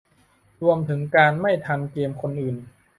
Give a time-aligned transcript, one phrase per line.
[0.61, 2.55] รวมถึงการไม่ทันเกมคนอื่น